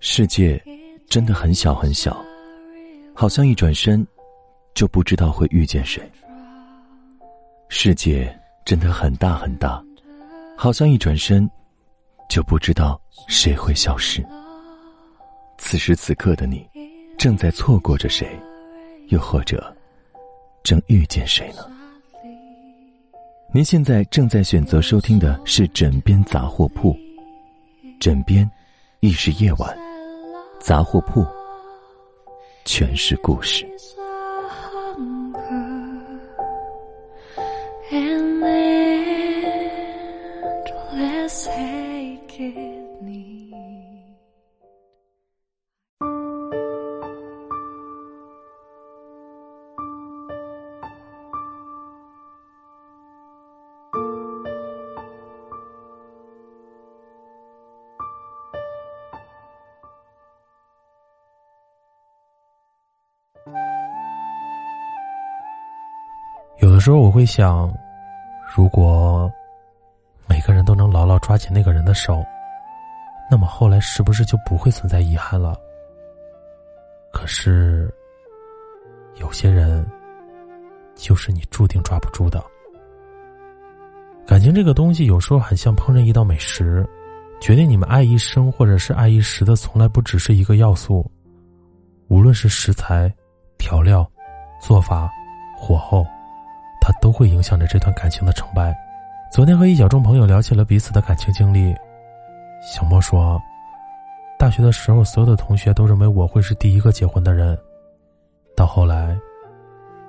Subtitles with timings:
[0.00, 0.62] 世界
[1.08, 2.24] 真的很小很小，
[3.14, 4.06] 好像一转身
[4.74, 6.00] 就不知道会遇见谁；
[7.68, 9.82] 世界真的很大很大，
[10.56, 11.48] 好像一转身
[12.28, 14.24] 就不知道谁会消失。
[15.58, 16.68] 此时此刻的你，
[17.18, 18.38] 正在错过着谁，
[19.08, 19.74] 又或者
[20.62, 21.77] 正遇见谁呢？
[23.50, 26.92] 您现在正在选择收听的是《枕边杂货铺》，
[27.98, 28.48] 枕边
[29.00, 29.76] 亦是夜晚，
[30.60, 31.26] 杂货铺
[32.66, 33.66] 全是故事。
[66.60, 67.72] 有的时候我会想，
[68.54, 69.30] 如果
[70.26, 72.24] 每个人都能牢牢抓紧那个人的手，
[73.30, 75.56] 那么后来是不是就不会存在遗憾了？
[77.12, 77.88] 可是，
[79.16, 79.86] 有些人
[80.96, 82.42] 就是你注定抓不住的。
[84.26, 86.84] 感情这个东西有时候很像烹饪一道美食，
[87.40, 91.08] 决定你们爱一生或者是爱一时的，从来不只是一个要素，
[92.08, 93.12] 无论是食材、
[93.56, 94.04] 调料、
[94.60, 95.08] 做法、
[95.56, 96.04] 火候。
[96.88, 98.74] 它都会影响着这段感情的成败。
[99.30, 101.74] 昨天和一小众朋友聊起了彼此的感情经历，
[102.62, 103.38] 小莫说，
[104.38, 107.58] 大学的时候，所有的同学都认为我会是第一个结婚的人，
[108.56, 109.14] 到后来，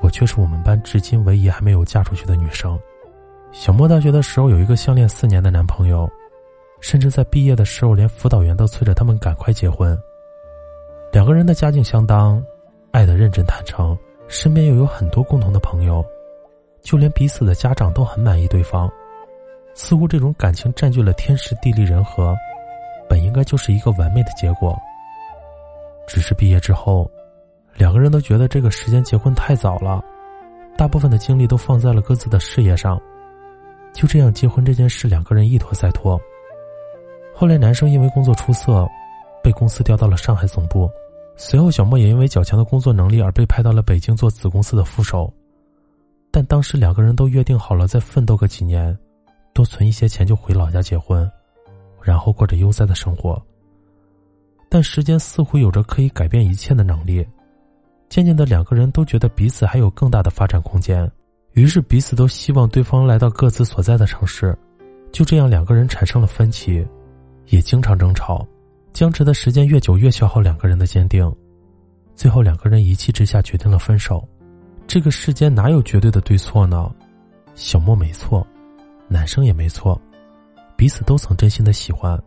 [0.00, 2.78] 我却是我们班至今唯一还没有嫁出去的女生。
[3.50, 6.08] 小莫大学的时候有一个相恋四年的男朋友，
[6.80, 10.00] 甚至在毕业的时候，连辅导员都催着他们赶快结婚。
[11.10, 12.40] 两个人的家境相当，
[12.92, 13.98] 爱的认真坦诚，
[14.28, 16.04] 身边又有很多共同的朋友。
[16.82, 18.90] 就连彼此的家长都很满意对方，
[19.74, 22.34] 似乎这种感情占据了天时地利人和，
[23.08, 24.76] 本应该就是一个完美的结果。
[26.06, 27.08] 只是毕业之后，
[27.76, 30.02] 两个人都觉得这个时间结婚太早了，
[30.76, 33.00] 大部分的精力都放在了各自的事业上，
[33.92, 36.20] 就这样结婚这件事，两个人一拖再拖。
[37.34, 38.88] 后来男生因为工作出色，
[39.42, 40.90] 被公司调到了上海总部，
[41.36, 45.32] 随后小莫也因为较强的工作能力而被派到了北京做子公司的副手。
[46.30, 48.96] 但当时两个人都约定好了，再奋斗个几年，
[49.52, 51.28] 多存一些钱就回老家结婚，
[52.02, 53.40] 然后过着悠哉的生活。
[54.68, 57.26] 但时间似乎有着可以改变一切的能力，
[58.08, 61.10] 渐渐的，两个人都觉得彼此还有更大的发展空间，
[61.54, 64.56] 于是彼此都希望对方来到各自所在的城市。
[65.10, 66.86] 就这样，两个人产生了分歧，
[67.46, 68.46] 也经常争吵，
[68.92, 71.28] 僵持的时间越久，越消耗两个人的坚定。
[72.14, 74.26] 最后，两个人一气之下决定了分手。
[74.90, 76.92] 这个世间哪有绝对的对错呢？
[77.54, 78.44] 小莫没错，
[79.06, 79.96] 男生也没错，
[80.76, 82.20] 彼此都曾真心的喜欢。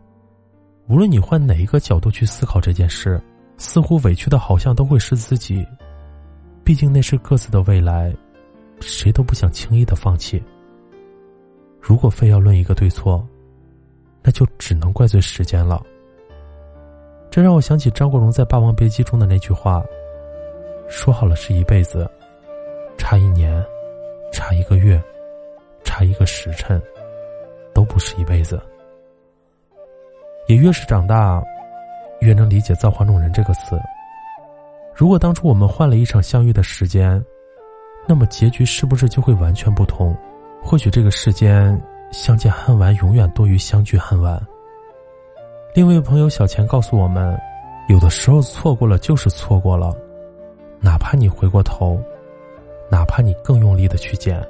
[0.86, 3.22] 无论你换哪一个角度去思考这件事，
[3.58, 5.62] 似乎委屈的好像都会是自己。
[6.64, 8.10] 毕竟那是各自的未来，
[8.80, 10.42] 谁都不想轻易的放弃。
[11.82, 13.22] 如果非要论一个对错，
[14.22, 15.84] 那就只能怪罪时间了。
[17.30, 19.84] 这让我想起张国荣在《霸王别姬》中的那句话
[20.88, 22.10] ：“说好了是一辈子。”
[23.06, 23.62] 差一年，
[24.32, 24.98] 差一个月，
[25.84, 26.80] 差一个时辰，
[27.74, 28.58] 都不是一辈子。
[30.48, 31.44] 也越是长大，
[32.20, 33.78] 越能理解“造化弄人”这个词。
[34.94, 37.22] 如果当初我们换了一场相遇的时间，
[38.08, 40.16] 那么结局是不是就会完全不同？
[40.62, 41.78] 或许这个世间，
[42.10, 44.40] 相见恨晚永远多于相聚恨晚。
[45.74, 47.38] 另一位朋友小钱告诉我们，
[47.90, 49.94] 有的时候错过了就是错过了，
[50.80, 52.02] 哪怕你回过头。
[52.94, 54.40] 哪怕你更用力的去捡，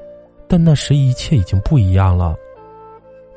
[0.47, 2.37] 但那时一切已经不一样了。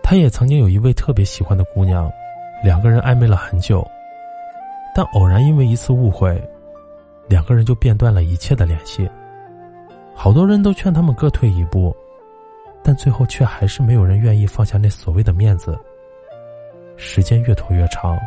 [0.03, 2.12] 他也曾经有一位特别喜欢的姑娘，
[2.62, 3.88] 两个人暧昧了很久，
[4.94, 6.38] 但偶然因为一次误会，
[7.30, 9.09] 两个人就变断了一切的联系。
[10.13, 11.95] 好多人都劝他们各退一步，
[12.83, 15.80] 但最后却还是没有人愿意放下那所谓的面子。
[16.98, 18.19] 时间越拖越长，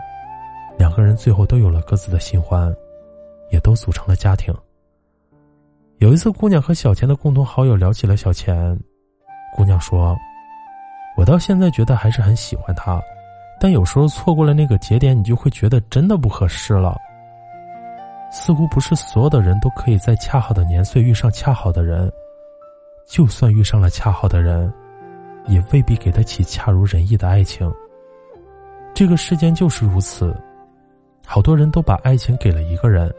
[0.78, 2.74] 两个人最后都有了各自的新欢，
[3.50, 4.54] 也都组成了家庭。
[6.00, 8.74] 有一次，姑娘和小钱的共同好友聊起了小钱。
[9.54, 10.16] 姑娘说
[11.14, 12.98] ：“我到现在觉得还是很喜欢他，
[13.60, 16.96] 但有时候错过了那个节点，你就会觉得真的不合适了。
[18.32, 22.10] 似乎不是所有的人都可以在恰好的年岁遇上恰好的人，
[23.06, 24.72] 就算遇上了恰好的人，
[25.48, 27.70] 也未必给得起恰如人意的爱情。
[28.94, 30.34] 这个世间就是如此，
[31.26, 33.12] 好多人都把爱情给了一个人，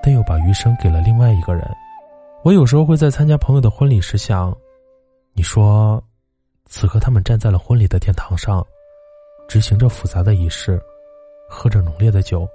[0.00, 1.68] 但又把余生给了另外一个人。
[2.44, 4.56] 我有时候会在参加朋友的婚礼时想，
[5.32, 6.02] 你说，
[6.66, 8.64] 此刻他们站在了婚礼的殿堂上，
[9.48, 10.80] 执行着复杂的仪式，
[11.48, 12.48] 喝着浓烈的酒，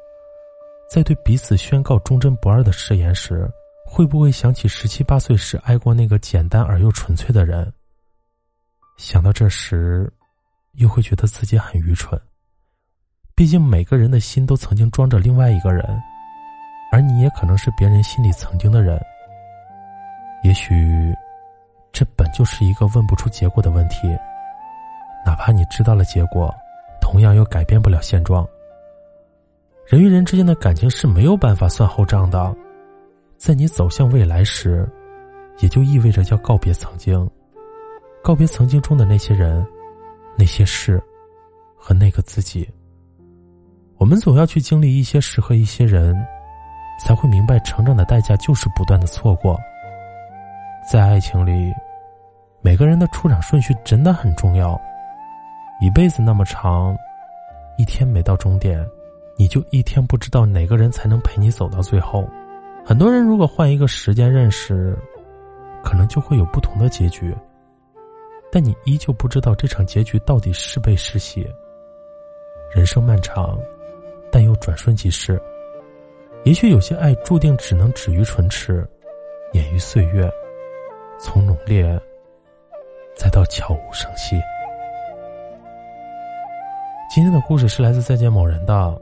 [0.90, 3.46] 在对彼此宣告忠贞不二的誓言时，
[3.86, 7.72] 会不会想起十七八岁时爱过那个简单而又纯粹的人？
[8.98, 10.12] 想到这时，
[10.76, 12.20] 又会觉得自己很愚蠢。
[13.36, 15.84] 毕竟每个人的心都曾经装着另外一个人，
[16.92, 19.00] 而你也可能是别人心里曾经的人。
[20.44, 21.16] 也许，
[21.92, 24.08] 这本就是一个问不出结果的问题。
[25.26, 26.54] 哪怕你知道了结果，
[27.00, 28.46] 同样又改变不了现状。
[29.88, 32.54] 人与人之间的感情是没有办法算后账的，
[33.38, 34.86] 在你走向未来时，
[35.60, 37.30] 也就意味着要告别曾经，
[38.22, 39.66] 告别曾经中的那些人、
[40.38, 41.02] 那些事
[41.76, 42.70] 和那个自己。
[43.98, 46.14] 我们总要去经历一些事和一些人，
[47.00, 49.58] 才会明白成长的代价就是不断的错过。
[50.92, 51.74] 在爱情里，
[52.62, 54.80] 每个人的出场顺序真的很重要。
[55.82, 56.96] 一辈子那么长，
[57.78, 58.86] 一天没到终点，
[59.38, 62.28] 你就一天不知道哪个人才能陪你走到最后。
[62.86, 64.98] 很多人如果换一个时间认识，
[65.84, 67.34] 可能就会有不同的结局。
[68.52, 71.48] 但你依旧不知道这场结局到底是悲是喜。
[72.76, 73.58] 人生漫长，
[74.32, 75.42] 但又转瞬即逝。
[76.44, 78.86] 也许有些爱注定只能止于唇齿，
[79.54, 80.30] 掩于岁月。
[81.20, 81.84] 从浓烈，
[83.16, 84.42] 再到悄无声息。
[87.14, 89.02] 今天的故事是来自再见某人的，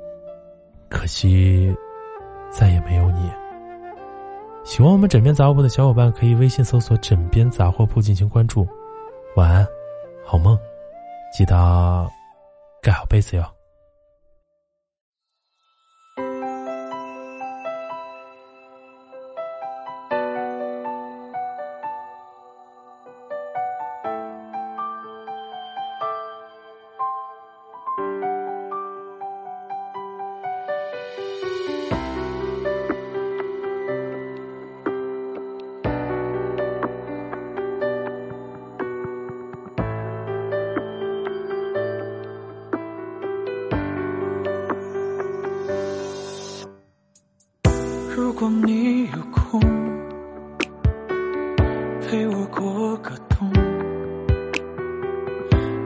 [0.90, 1.74] 可惜
[2.52, 3.32] 再也没有你。
[4.64, 8.68] 喜欢我们枕边杂货铺的小伙伴，可以微信搜索“枕边杂货铺”进行关注。
[9.36, 9.66] 晚安，
[10.26, 10.58] 好梦，
[11.34, 12.08] 记得
[12.82, 13.44] 盖好被子哟。
[48.42, 49.62] 如果你有空，
[52.02, 53.54] 陪我过个冬，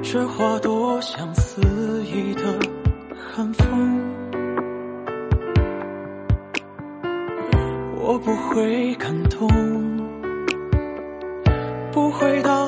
[0.01, 1.61] 这话多像肆
[2.05, 2.43] 意的
[3.13, 3.99] 寒风。
[7.97, 9.49] 我不会感动，
[11.91, 12.64] 不会到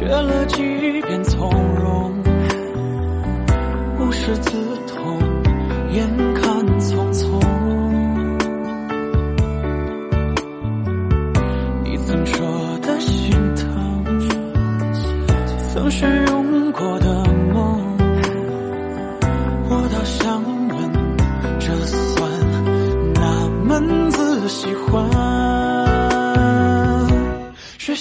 [0.00, 0.62] 学了几
[1.02, 2.10] 遍从容，
[3.98, 4.50] 无师自
[4.86, 5.18] 通，
[5.92, 7.38] 眼看匆匆。
[11.84, 14.02] 你曾说的心疼，
[15.70, 16.29] 曾是。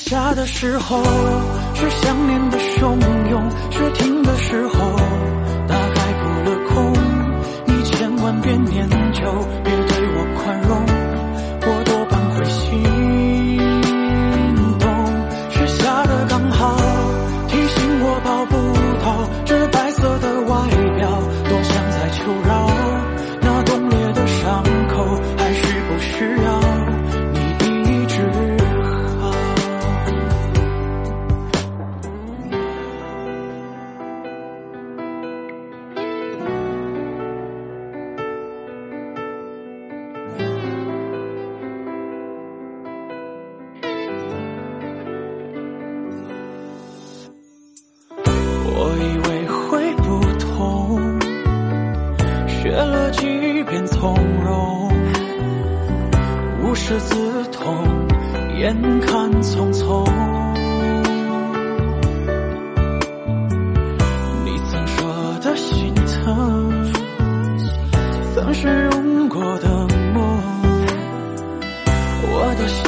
[0.09, 1.03] 下的时候
[1.75, 2.97] 是想念的汹
[3.29, 4.95] 涌，雪停的时候
[5.67, 6.93] 大概扑了空。
[7.67, 9.21] 你千万别念旧，
[9.63, 10.98] 别对我宽容。
[56.99, 58.07] 刺痛
[58.59, 60.05] 眼看匆匆
[64.43, 64.99] 你曾说
[65.41, 66.91] 的心疼
[68.35, 69.69] 曾深拥过的
[70.13, 70.19] 梦
[72.21, 72.83] 我多想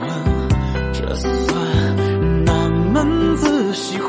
[0.00, 0.04] 问
[0.92, 1.24] 这算
[2.44, 2.50] 哪
[2.92, 4.06] 门子喜欢？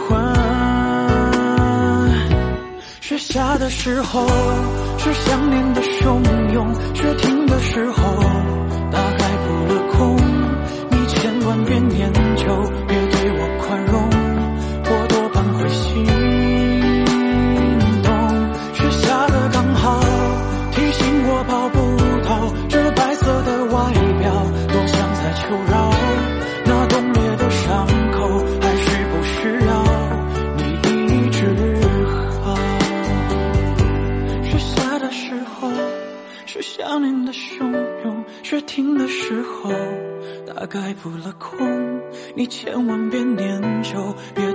[3.02, 4.28] 雪下的时候
[4.98, 6.22] 是想念的汹
[6.54, 8.04] 涌雪停的时候
[9.92, 10.16] 空
[10.90, 12.87] 你千万别念旧
[42.38, 44.47] 你千万别念旧别